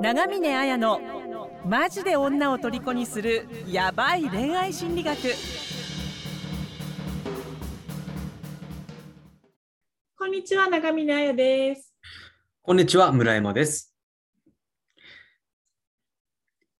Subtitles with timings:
[0.00, 0.98] 長峰綾の
[1.66, 5.18] マジで女を虜にするヤバい恋愛心理学。
[10.16, 11.94] こんにちは長峰彩です。
[12.62, 13.94] こんにちは村山です。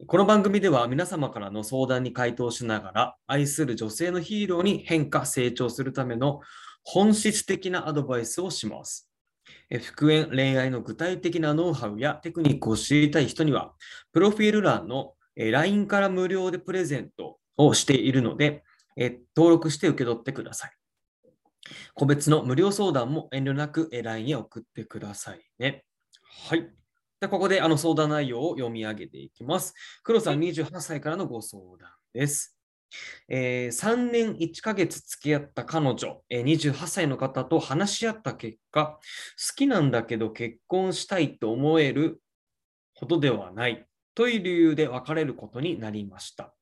[0.07, 6.41] この番組では皆様からの相談に回答しながら愛する女性のヒーローに変化成長するための
[6.84, 9.09] 本質的なアドバイスをします
[9.79, 13.73] 復縁、恋愛の具体的なノウハウやテクニックを知りたい人には、
[14.12, 18.64] プロフィール欄の LINE から無料でプレゼントをしているので、
[19.36, 20.72] 登録して受け取ってください。
[21.94, 25.85] 個別の無料相談も遠慮なく LINE へ送ってくださいね。
[26.49, 26.71] はい。
[27.21, 29.75] でここであの相談内容を読み上げていきます。
[30.02, 32.59] 黒さん28歳からのご相談です。
[33.28, 38.98] えー、3年1ヶ月付き合った彼女、えー、28歳の方と話し合った結果、
[39.48, 42.20] 好きなんだけど結婚したいと思える
[42.94, 46.55] ほどではないという理由で別れることになりました。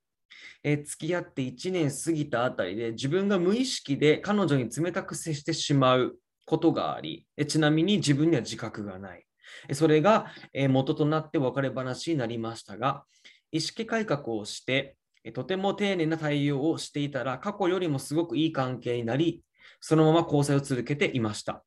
[0.62, 9.24] えー、付き合って1年過ぎたあたりで自分が無意識で彼女に冷たく接してしまうことがあり、えちなみに自分には自覚がない。
[9.72, 10.26] それが
[10.68, 13.04] 元となって別れ話になりましたが、
[13.50, 14.96] 意識改革をして
[15.32, 19.42] とても丁寧な対応をしていたら、過去よりもすごくいい関係になり、
[19.80, 21.64] そのまま交際を続けていました。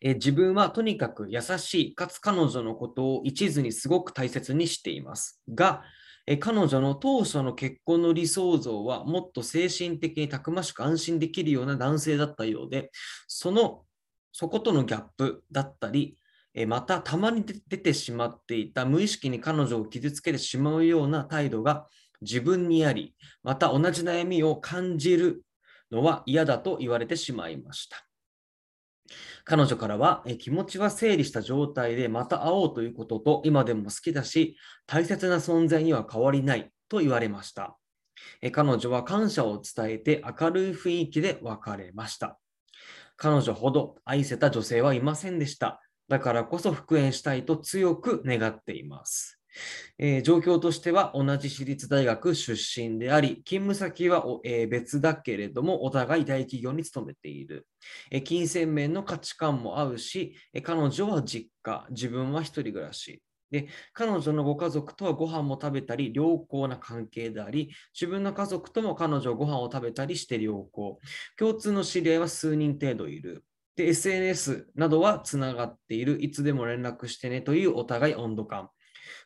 [0.00, 5.40] え自分はとにかく優しい、かつ彼女のことを一途にすごく大切にしています。
[5.48, 5.82] が、
[6.26, 12.90] え彼女の当初の結婚の理想像はもっと精神的にたくましく安心できるような男性だったようで、
[13.26, 13.84] その、
[14.32, 16.18] そことのギャップだったり、
[16.54, 21.86] えまたたまに出てしまっていた無意識に彼女を傷つけてしまうような態度が
[22.20, 25.42] 自分にあり、また同じ悩みを感じる
[25.90, 28.04] のは嫌だと言われてしまいました。
[29.44, 37.78] 彼女からは気持ちは整理した状態でまた会おうということと今でも好きだし大切な存在には変わりないと言われました。
[38.52, 42.38] 彼女は感謝を伝えて明るい雰囲気で別れました。
[43.16, 45.80] 彼女ほど愛せた女性はいませんでした。
[46.08, 49.37] だからこそ復縁したいと強く願っています。
[49.98, 57.66] えー、状況としては同じ私立大学出身であり、勤務先は、えー、別だけれども、お互い大企業に勤めている。
[58.10, 63.22] えー、金銭面の価値観も合うし、え彼女は実家、自分は一人暮らし。
[63.50, 70.98] で彼女のご家族とはご飯も食べたり良好な関係であり、自分の家族とも彼女ご飯を食べたりして良好。
[71.38, 73.44] 共通の知り合いは数人程度いる。
[73.76, 76.22] で、SNS などはつながっている。
[76.22, 78.70] いつでも連絡してねというお互い温度感。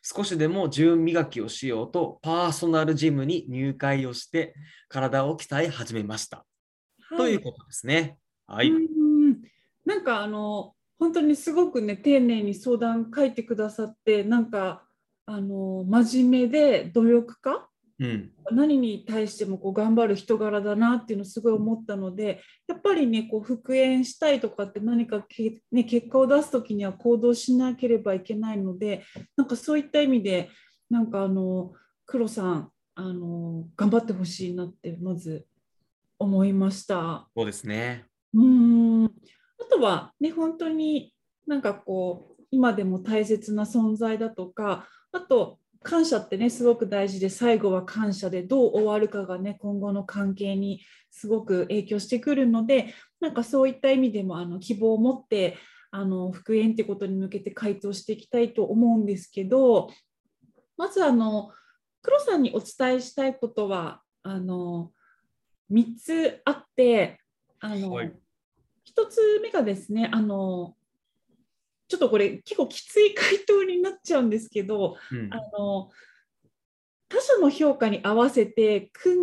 [0.03, 4.53] 少しでも自分磨きをしようとパーソナルジムに入会をして
[4.89, 6.45] 体を鍛え始めました。
[7.09, 8.17] はい、ということですね。
[8.45, 8.71] はい。
[9.85, 14.83] なんかあの本当にすごくね丁寧に相談書いてくださってなんか
[15.25, 17.67] あの真面目で努力家
[18.03, 29.05] うん、何に対してもこう頑張る人柄だなっていうのをすごい思ったのでやっぱりねこう復縁したいとかって何かけ、ね、結果を出す時には行動しなければいけないので
[29.37, 30.49] なんかそういった意味で
[30.89, 31.71] なんかあの
[32.05, 35.45] 黒さんあの頑張ってほしいなってまず
[36.19, 37.27] 思いました。
[37.35, 38.05] そうですね。
[38.33, 39.05] うん。
[39.05, 39.09] あ
[39.71, 41.13] とはね本当に
[41.47, 55.57] なんかこう今でも大切な存在だとかあと感謝ってねすごく大事で最後は感謝でどう終わるかがね今後の関係にすごく影響してくるのでなんかそういった意味でもあの希望を持って
[55.91, 59.89] あの復縁ってことに向けて回答していきたいと思うんですけど
[60.75, 61.51] まずあの
[62.01, 64.91] 黒さんにお伝えしたいことはあの
[65.71, 67.19] 3つあって
[67.59, 70.75] あの、はい、1つ目がですねあの
[71.87, 75.89] ちょっとこれ結構きつい回答になっちゃうんですけど、うん、あの
[77.09, 79.15] 他者の評価に合わせて空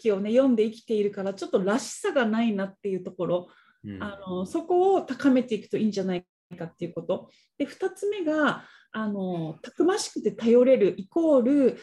[0.00, 3.48] 気をね読んで生きているからちょっとらしさがないなっていうところ、
[3.84, 6.24] うん、あのそこを高めていくといいんじゃない
[6.58, 7.30] かっていうこと。
[7.58, 11.78] で2つ目があのたくましくて頼れるイコール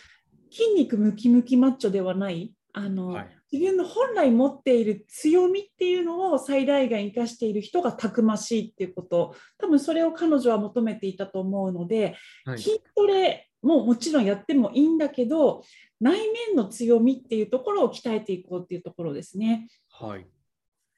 [0.52, 9.34] 筋肉ムキムキマッチョではないあの、はい、自分の本来持っている強みっていうのを最大限生かしている人がたくましいっていうこと。
[9.58, 15.64] 多分それを彼女は求めていたと思うので、はい、筋トレももちろんやってもいいんだけど
[16.02, 16.20] 内
[16.50, 19.70] 面の強みっていうところを鍛えていこうっていうところですね。
[19.90, 20.28] はい。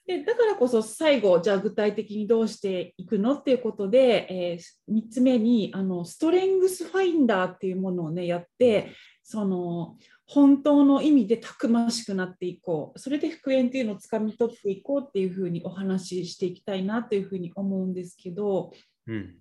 [0.07, 8.93] でだからこそ最後じゃあ具体的にどうしていくのっていうことで、えー、3つ目にあのストレングスファインダーっていうものをねやって
[9.29, 18.71] その本当の意味でたくましくなっていこうそれで復縁っていうのをつかみ取っていこうっていうふうにお話ししていきたいなというふうに思うんですけど、
[19.05, 19.35] うん、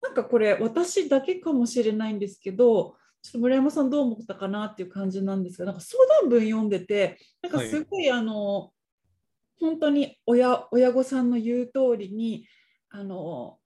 [0.00, 8.70] なんかこれ私だけかもしれないんですけどちょっと村山さんどう思ったかなっていう感じなんですがなんか相談文読んでてなんかすごい、あの
[9.58, 12.46] 本当に親親御さんの言う通りに
[12.88, 13.58] あの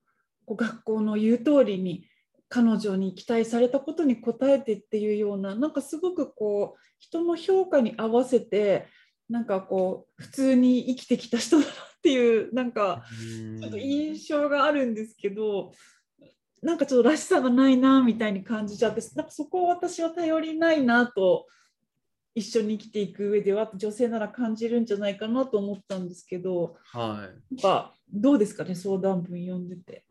[0.45, 2.05] こう学校の言う通りに
[2.49, 8.87] 彼女に期待されたことに応えてっていうようななんかすごくこう人の評価に合わせて
[9.29, 13.03] なんかこう普通に生きてきた人だなっていうなんか
[13.59, 15.71] ちょっと印象があるんですけど
[16.61, 21.45] なんかちょっとらしさがないなみたいに感じちゃってなんかそこを私は頼りないなと
[22.33, 30.05] 一緒に生きていく上では女性なら感じるんじゃないかなと思ったんですけど、はい、なんかどうですかね相談文読んでて。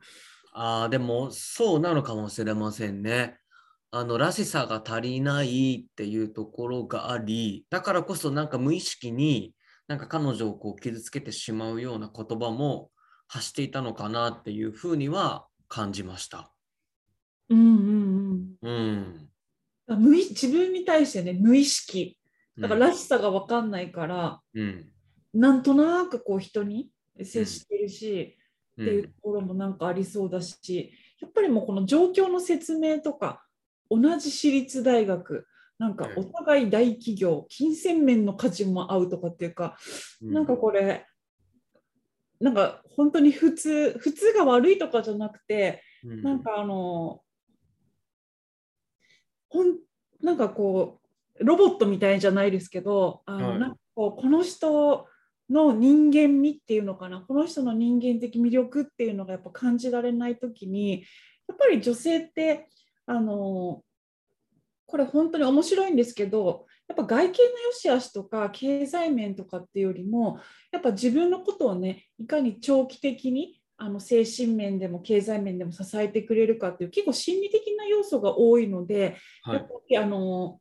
[0.52, 3.38] ああでもそうなのかもしれませんね。
[3.90, 9.54] あのらしさが足りないっていうところがありだからこそなんか無意識に
[9.86, 12.90] なんか彼女をこう傷つけてしまうような言葉も
[13.28, 16.52] 発していたのかなっていうふうには感じました。
[17.48, 18.70] うんうんうん。
[18.70, 19.28] うん
[19.96, 22.18] 無自分に対してね無意識
[22.58, 24.86] だかららしさが分かんないから、うん、
[25.32, 26.90] なんとなくこう人に
[27.22, 28.37] 接してるし、うん、
[28.80, 33.44] っていうところもなんかありそうだしやっぱりもうこの状況の説明とか
[33.90, 35.46] 同じ私立大学
[35.78, 39.76] なんかお互い大企業金銭面の価値も合うとかっていうか、
[40.22, 41.06] うん、なんかこれ
[42.40, 47.20] なんか本当に普通普通が悪いとかじゃなくて、うん、なんかあの
[49.48, 49.76] ほん
[50.20, 51.00] なんかこ
[51.40, 55.06] うロボットみたいじゃないですけどあの、はい、なんかこうこの人
[55.50, 57.20] の人間味っていうのかな？
[57.20, 61.04] この人の人間的魅力っていうのがやっぱ感じられない時に
[61.46, 62.68] やっぱり女性って
[63.06, 63.82] あの
[64.86, 70.40] これ本当に面白いんですけどやっぱ外見の良し悪しとか経済面とかっていうよりも
[70.72, 80.58] やっぱ自分のことをねいかに長期的にあの精神面でも経済面でも支えてくれるかっていう結構心理的な要素が多いので、はい、やっぱりあの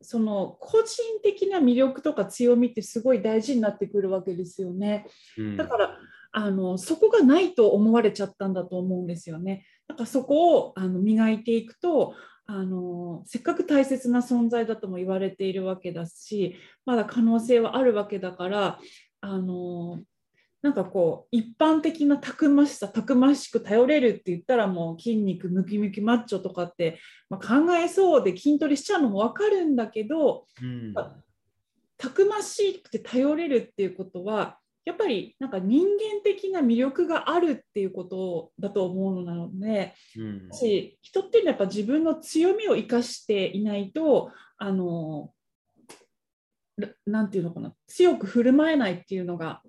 [0.00, 5.06] その個人的な魅力とか強みってすごい大事になってくるわけですよね。
[5.38, 5.98] うん、だから
[6.32, 9.64] あのそこがないと思われちゃったんだと思うんですよね。
[9.88, 12.14] だからそこをあの磨いていくと
[12.46, 18.78] あのせっかく大切な存在だとも言われているわけだしまだ可能性はあるわけだから
[19.20, 20.00] あの
[20.66, 26.98] なんかこう一般的なたくましさたくましく頼れるって言ったらもう筋肉ムキムキマッチョとかって、
[27.30, 30.92] まあ、考えそうで筋トレしちゃうのも分かるんだけど、うん、
[31.96, 45.30] たくましくて頼れるっていうことはやっぱりなんか人間的な魅力があるっていうことだと思うのなので、うん、人っていうのはやっぱ自分の強みを生かしていないとあの
[47.06, 49.62] なんていうのかな強く振る舞えないっていうのが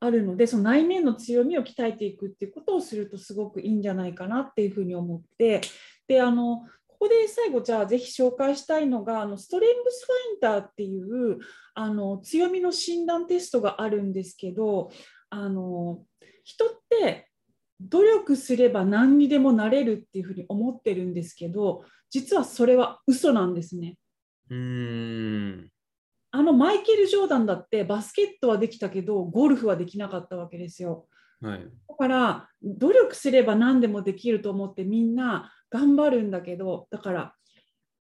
[0.00, 5.60] あるのでその内面の強みを鍛えていくっていうことをするとすごくいいんじゃないかなっていうふうに思って
[6.08, 11.38] であのここで最後じゃあぜひ紹介したいのがあのストレングスファインダーっていう
[11.74, 14.90] あの強みの診断テストがあるんですけど
[15.28, 16.02] あの
[16.44, 17.28] 人って
[17.80, 23.96] 努力すれば何にでもなれるっていうふうに思ってるんですけど実はそれは嘘なんですね。
[24.50, 25.70] うん
[26.32, 31.06] あのマイケル・ジョーダンだってバスケットはできたけどゴルフはできなかったわけですよ。
[31.42, 37.34] はい、だから努力すれば何でもできると思ってみんな頑張るんだけどだから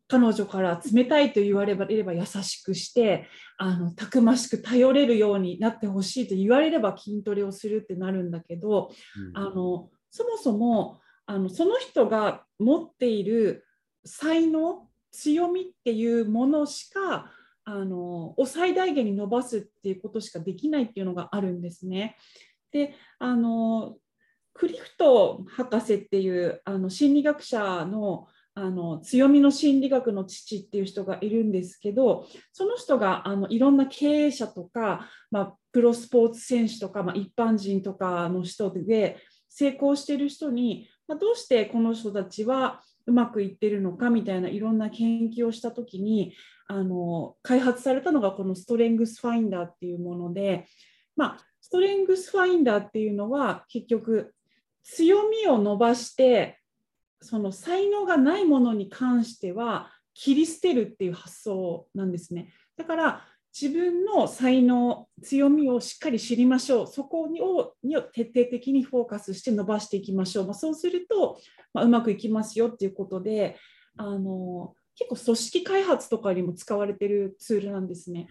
[0.06, 3.26] 彼女から冷たいと言われれば優しくして
[3.58, 13.64] あのたくましく頼れるようになってほしいと言われれば筋トレをするってなるんだけど、うん、あのそもそもあのその人が持っている
[14.04, 17.30] 才能強みっていうものしか
[17.64, 22.16] あのを最大限に伸ばすっていうことしかできないっていうのがあるんですね。
[22.72, 23.96] であの
[24.52, 39.18] クリフト博士っていうあの心理学者のあの強みの心理学の父っていう人がいるんですけどその人があのいろんな経営者とか、まあ、プロスポーツ選手とか、まあ、一般人とかの人で
[39.48, 46.34] 成功してる人に、まあ、どうしてこの人たちはうまくいってるのかみたいないろんな研究をした時に
[46.66, 50.66] あの開発されたのがこのストレングスファインダーっていうもので、
[51.16, 54.34] まあ、ストレングスファインダーっていうのは結局
[54.82, 56.58] 強みを伸ばして
[57.20, 62.52] その才能がないものに関しては切り捨てるっていう発想なんですね。
[62.76, 63.26] だから
[63.58, 67.40] 自分の才能強みをしっかり知りましょうそこをに
[68.12, 71.38] 徹底的にフォーカスして伸ばしていきましょう、まあ、そうすると、
[71.72, 73.56] まあ、うまくいきますよっていうことで
[73.96, 78.28] あの結構組織開発とかにも使われてるツールなんですね。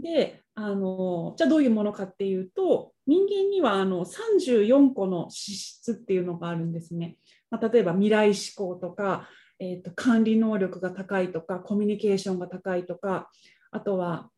[0.00, 7.16] であのじゃあどういうものかっていうと人間にはあの34個の資質っていうのがあるんですね。
[7.50, 13.30] まあ、例えば未来志向とか、えーと、管理能力が高いとかコミュニケーションが高いとか
[13.70, 14.30] あとは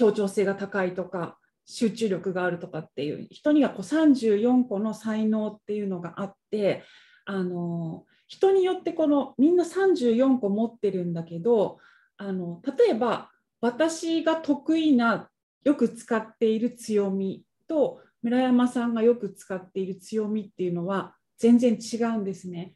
[0.00, 6.84] 協調性が高いとか集中力があるとかっていう人にはこう34個の才能っていうのがあって
[7.26, 11.78] あの人によってこのみんな34個持ってるんだけど
[12.16, 13.30] あの例えば
[13.60, 15.28] 私が得意な
[15.64, 22.72] よく使っている強みと村山さんがよく使っている強みっていうのは全然違うんですね。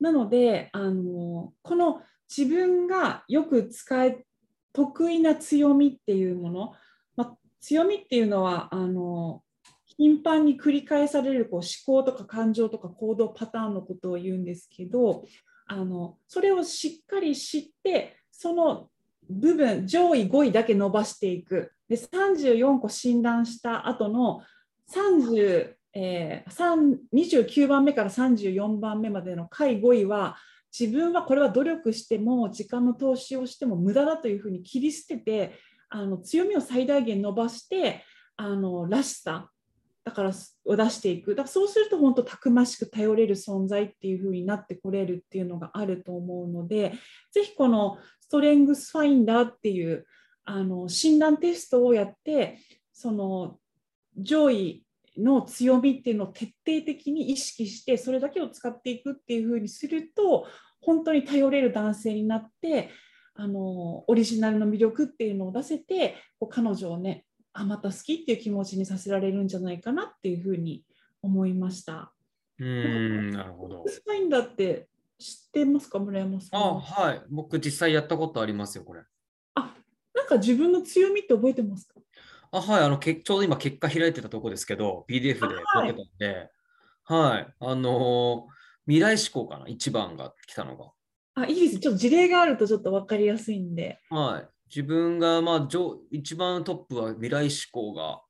[0.00, 2.02] なのであのこの
[2.34, 4.24] 自分がよく使え
[4.72, 6.74] 得意な強みっていうもの、
[7.16, 9.42] まあ、強みっていうのはあの
[9.96, 15.24] 頻繁に繰り返されるこう思考とか感情とか行動パターンのことを言うんですけど
[15.66, 18.88] あのそれをしっかり知ってその
[19.28, 21.72] 部分上位5位だけ伸ばしていく。
[21.88, 24.42] で34個診断した後の
[24.92, 30.36] 30、えー、29番目から34番目までの下位5位は
[30.78, 35.54] 自分はこれは努力しても時間の投資をしても無駄だというふうに切り捨てて
[35.88, 38.04] あの強みを最大限伸ばして
[38.36, 39.50] あのらしさ
[40.04, 40.32] だから
[40.64, 41.32] を出していく。
[41.34, 46.94] だからそうすると本当たくましく頼れる存在っていう風になってこれるっていうのがあると思うので
[47.32, 50.06] ぜひこのストレングスファインダーっていう
[50.44, 52.58] あの診断テストをやって
[52.92, 53.58] その
[54.16, 54.84] 上位
[55.22, 60.46] の強みっていうのを徹底的に意識してそれだけを使っていくっていう風にすると
[60.80, 62.90] 本当に頼れる男性になって
[63.34, 70.84] あのオリジナルの魅力っていうのを出せてこう彼女をねあまた好きっていう気持ちにさせられるんじゃないかなっていうふうに
[71.22, 72.12] 思いました。
[72.58, 73.84] うんなるほど。
[73.86, 75.98] スパインダって知ってますか？
[75.98, 76.60] 村山さん。
[76.60, 77.22] あはい。
[77.28, 79.02] 僕実際やったことありますよ、これ。
[79.54, 79.74] あ
[80.14, 81.99] なんか自分の強みって覚えてますか？
[82.52, 86.50] あはいあのけ、 ちょうど今結果開いてたとこですけど、PDF で分けたんで、
[87.04, 88.52] はい、あのー、
[88.86, 90.92] 未来志向かな、一番が来たのが。
[91.34, 91.78] あいいです。
[91.78, 94.00] ちょっと事例があるとちょっと分かりやすいんで。
[94.10, 94.48] はい。
[94.66, 95.68] 自分が、まあ、
[96.10, 98.22] 一番トップは未来志向が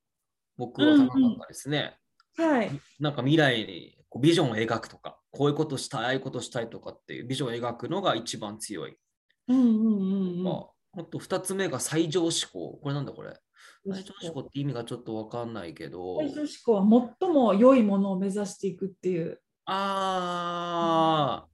[0.57, 1.99] 僕は高かったですね。
[2.39, 2.71] うんうん、はい。
[2.99, 8.97] なんか未来にこうビジョンを描くとか、こういうことしたい、ああいうことしたいとかっていうビジョンを描くのが一番強い。
[9.49, 12.79] うんうんうんうん、まあ、あと2つ目が最上志向。
[12.83, 13.35] これなんだこれ？
[13.87, 16.19] 最上志向って意味がちょっとわかんないけど。
[16.19, 19.41] 最上志向は最も良いものを目指していくっていう。
[19.65, 21.49] ああ、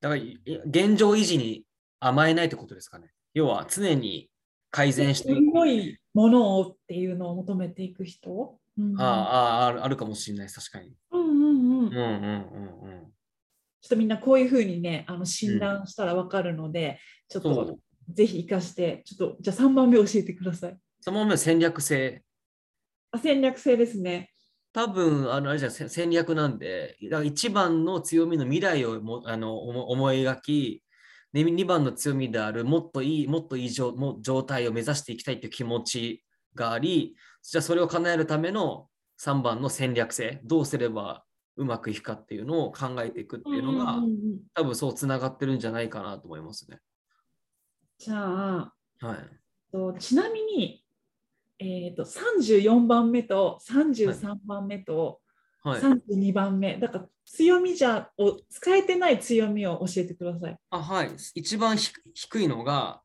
[0.00, 0.22] だから
[0.66, 1.64] 現状維持に
[2.00, 3.10] 甘えないってことですかね。
[3.34, 4.30] 要は常に
[4.70, 5.42] 改善していく。
[5.42, 10.94] 良いものをっていうのを求めていく人、うん、あああるかもしれない確かに。
[11.10, 11.86] うんうんうん。
[11.86, 13.12] うんうんうんうん。
[13.80, 16.98] ちょっとみんなこういうふうにねあの診断したら分かるので、
[17.34, 17.78] うん、ちょっと
[18.12, 20.76] ぜひ生かしてちょっとじゃあ3番目教えてください。
[21.04, 22.22] 3番目は戦略性。
[23.10, 24.30] あ戦略性ですね。
[24.72, 30.82] 多分あのあれじゃ戦略なんで、だから一番の強みの未来をもあの思い描き、
[31.34, 38.88] 2番の強みであるもっといい、もっといい状状態を目指していきたいという気持ちがあり、じゃあそれを叶えるための
[39.20, 41.24] 3番の戦略性、どうすれば
[41.56, 43.98] うまくいくかっていうのを考えていくっていうのが、
[44.54, 46.78] 多分そうつながってるんじゃないかなと思いますね。
[47.98, 49.14] じゃあ、は
[49.96, 50.81] い、ちなみに、
[51.62, 55.20] えーと、34番目と33番目と
[55.64, 60.56] 32番目、はい、だから強みじゃを使えてない強みを教えてください。
[60.70, 61.10] あはい。
[61.34, 63.00] 一番低いのが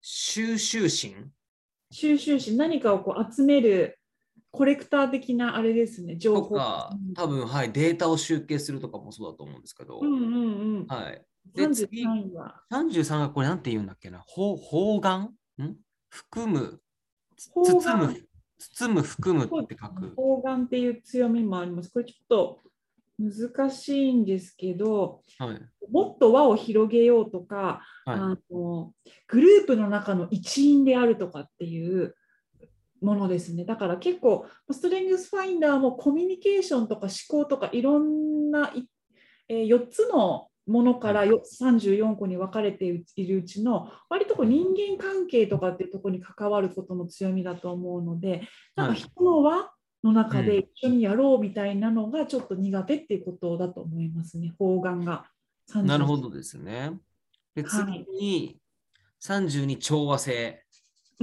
[0.00, 1.30] 収集心。
[1.90, 3.98] 収集心、何かをこう集める
[4.50, 6.48] コレクター的なあれですね、情報。
[6.48, 10.00] とか、多分はい、データを集計するとかもそうだと思うんですけど。
[10.00, 10.86] うんうんうん。
[10.86, 11.22] はい。
[11.54, 12.62] で33位は。
[12.72, 15.76] 33がこれなんて言うんだっけな方方眼ん？
[16.08, 16.80] 含む
[17.54, 18.28] 包む
[18.58, 20.14] 包む含むって書く。
[20.16, 21.90] 方眼っていう強みもあります。
[21.90, 22.60] これちょっと
[23.18, 28.92] 難しいんですけど、はい、もっと輪を広げようとか、はい、あの
[29.28, 32.14] グループの中の一員であるとかっていう
[33.00, 33.64] ものですね。
[33.64, 38.72] だから結構ストレングスファインダーもコミュニケーションとか思考とかいろんな、
[39.48, 48.42] えー、4つのものから34個に分かれているうちの割とこう人間関係とかっていうところに関わることの強みだと思うので
[48.76, 49.70] なんか人の輪
[50.04, 55.26] の中で一緒にやろうみたいなのがちょっと苦手っていうことだと思いますね方眼が。
[55.74, 56.92] なるほどですね。
[57.54, 58.60] で次に
[59.22, 60.62] 32調和性。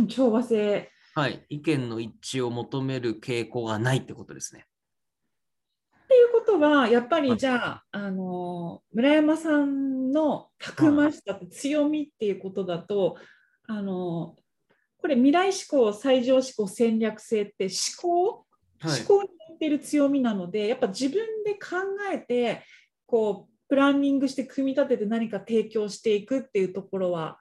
[0.09, 0.91] 調和性。
[1.15, 1.45] はい。
[1.49, 4.65] 意見の一致を求める傾向がないってことですね。
[6.15, 13.17] いうことはやっぱりじゃああの村山さんのたくましさって強みっていうことだと
[13.67, 14.35] あの
[14.97, 18.45] これ未来志向最上志向戦略性って思考、
[18.79, 21.77] はい、思考に似てる強みなのでやっぱ自分で考
[22.11, 22.63] えて
[23.05, 27.37] こうプランニングして組み立てて何か提供していくっていうところは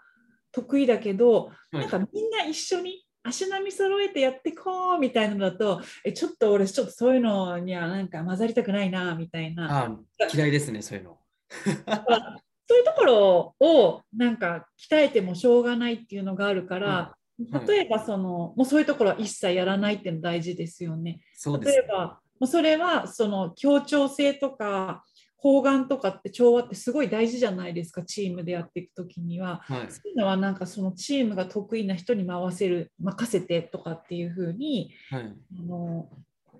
[0.52, 1.78] 得意だけど、はい。
[1.78, 9.97] なんかみんな一緒に足並み揃えてやってこうみたいなのだとえちょっと俺ちょっとそういうのにはなんか混ざりたくないなみたいなあ
[10.33, 11.19] 嫌いですね、そういうの。
[12.66, 17.25] そういうところをなんか鍛えてもしょうがないっていうのがあるから、はい
[17.66, 21.21] 例えばそのもうそういうところは一切やらないっていうの大事ですよね。
[21.35, 25.04] そうです例えばもうそれはその協調性とか
[25.44, 29.60] 方眼とかって調和ってすごい大事じゃないですかチームでやっていくときには。
[29.64, 29.92] はい。
[29.92, 35.34] そういうのはなんかそのチームが得意な人に回せる任せてとかっていうふうにはい。
[35.58, 36.08] あの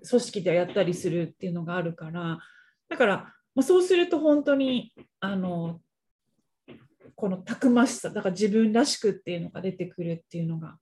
[0.07, 2.37] 組織でやったりするっていうのがあるから
[2.89, 5.79] だから、まあ、そうすると本当にあの
[7.15, 10.77] このたくましさだから自分らしくっていうのが出てくるっていうのが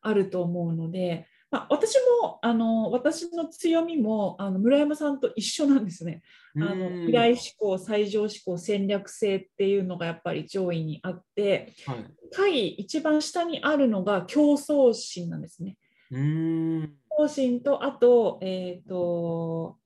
[0.00, 1.26] あると思うので、
[1.56, 6.22] まあ、私もあの私の強みもあの村山さんと一緒なんですね。
[6.56, 12.04] あのうん未来志向最上志向戦略性っていうのがやっぱり上位にあってはい。
[12.30, 15.78] 下位一番下にあるのが競争心なんですね。
[16.10, 16.94] うーん。
[17.08, 19.78] 方針と、あと、えっ、と、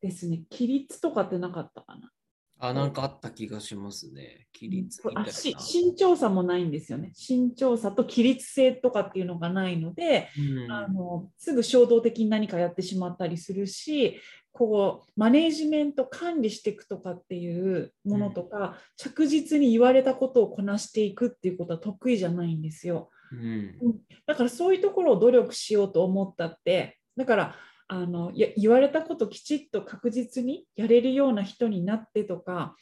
[0.00, 2.10] ですね、規律とかってなかったかな。
[2.60, 4.46] あ、なんかあった気がしますね。
[4.54, 5.30] 規律みたいな。
[5.30, 7.12] あし身長差もないんですよね。
[7.16, 14.20] 身長差と規律性とかっていうのがないので、うんあのすぐ衝動的に何かやってしまったりするし、
[14.52, 23.08] こうマネージメント管理していくとかっていうものとか、着実に言われたことをこなしていくっていうことは得意じゃないんですよ。
[23.32, 23.78] うん。
[24.26, 27.56] だからそういうところを努力しようと思ったってだから
[27.92, 32.76] あのや言われたこときちっと確実にやれるような人になってとか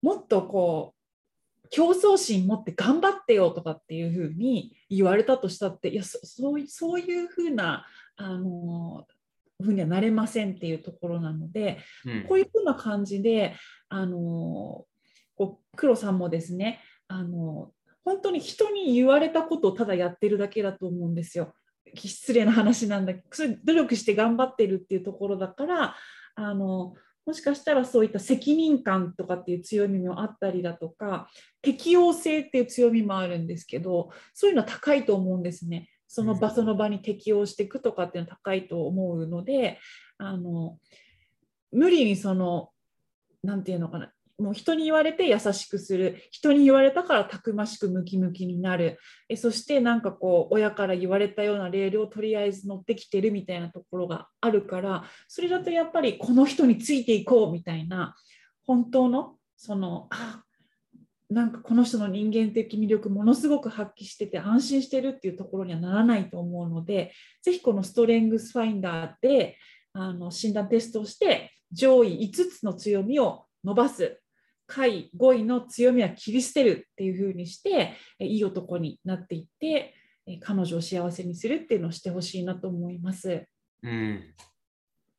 [0.00, 0.94] もっとこ
[1.64, 7.84] う競争心持って頑張ってよとかっていうふうに言われたとしたっていやそそういそういうふうな
[8.16, 9.08] あの
[9.60, 13.56] ふうにはなれませんっていうところなので、うんこういうふうな感じで、
[13.88, 14.84] あの
[15.34, 17.72] こう黒さんもですね、あの
[18.04, 21.54] 本当に人に言われたことをただやってるだけだと思うんですよ。
[21.96, 25.96] 失礼な話なんだけど、それ努力して頑張ってるっていうところだから、
[26.34, 26.94] あの
[27.26, 31.28] もしかしたらそういった責任感とかっていう強みもあったりだとか、
[31.60, 35.88] 適応性っていう強みもあるんですけど、そういうのは高いと思うんですね。
[36.06, 39.80] その場その場に適応していくとかっていうのは高いと思うので、
[40.18, 40.78] あの
[41.72, 42.70] 無理にその
[43.42, 46.22] なんていうのかなもう人に言われて優しくする。
[46.30, 48.98] 人に言われたからたくましくムキムキになる。
[49.28, 58.14] えそしてなんかこう親から言われたようなレールをとりあえず乗ってきてるみたいなところがあるからそれだとやっぱりこの人についていこうみたいな
[58.66, 60.42] 本当のそのあ
[61.30, 69.56] なんかこの人の人間的魅力ものすごく発揮してて安心してるっていうところにはならないと思うのでぜひこのストレングスファインダーで
[69.92, 74.20] あの診断テストをして上位5つの強みを伸ばす。
[74.66, 79.94] 下位5位の強みは切り捨てるっていう風にしてえいい男になっていって
[80.26, 83.46] え彼女を幸せにするっていうのをしてほしいなと思います。
[83.82, 84.34] うん。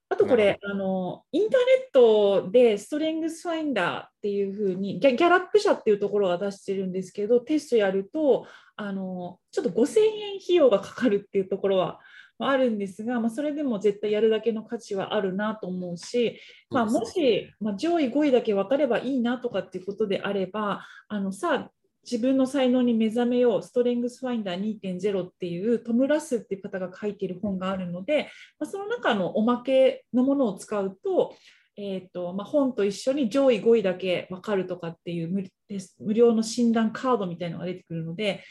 [0.09, 11.99] あとこれ、あのインターネットでストレングスファインダーっていう風にギャギャラップ社っていうところが出してるんですけどテストやるとあのちょっと5000円費用がかかるっていうところは
[12.39, 21.71] まああるんですが、まあ、それでも絶対やるだけの価値はあるなと思うし、まあ、もし、まあ、上位5位だけ分かればいいなとかっていうことであればあのさあ
[22.09, 31.35] 自分の才能に目覚めようストレングスファインダー2.0っていうトム・ラスっていう方が書いている本があるので、まあ、その中のおまけのものを使うと,、
[31.75, 35.51] えーとまあ、本と一緒に上位5位だけ分かるとかっていう
[35.99, 38.41] 無料の診断カードみたいなのが出てくるので、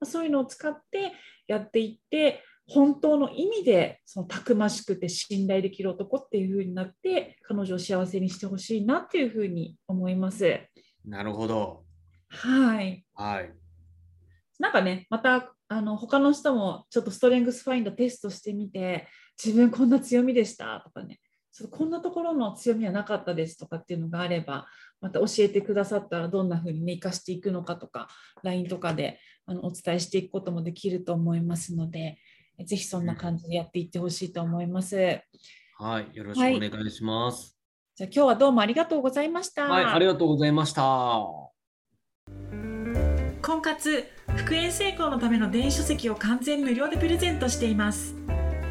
[0.00, 1.12] まあ、そういうのを使って
[1.46, 10.60] やっていって本当の意味でそのたくましくて信頼できる男っていう風になって彼女を幸せにしてほしいなっていう風に思います。
[11.04, 11.84] なるほど。
[12.28, 13.04] はい。
[13.14, 13.52] はい。
[14.58, 19.08] なんかね、またあの他の人もちょっとストレングスファインダーテストしてみて、
[19.42, 21.20] 自分こんな強みでしたとかね、
[21.52, 24.66] ちょっとこんなところの強みはなかったですとかっていうのがあれば、
[25.00, 28.08] また教えてくださったらどんな風にね、生かしていくのかとか、
[28.42, 32.18] LINE とかであのお伝えしていくこともできると思いますので、
[32.64, 34.96] ぜひそんな感じでやっていってほしいと思います。
[35.78, 36.16] はい。
[36.16, 37.56] よろしくお願いします。
[37.96, 39.64] じゃあ今日はどうもありがとうございました。
[39.64, 39.84] はい。
[39.84, 41.44] ありがとうございました。
[43.44, 48.14] 婚活復縁成功のための電子書籍を完全無料でプレゼントしています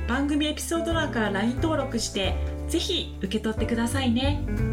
[0.07, 2.35] 番組エピソード欄から LINE 登録して
[2.67, 4.72] ぜひ受け取ってくださいね